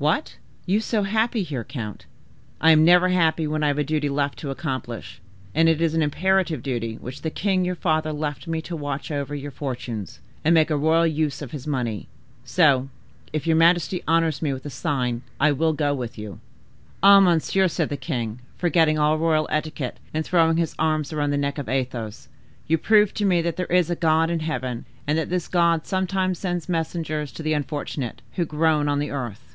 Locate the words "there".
23.56-23.66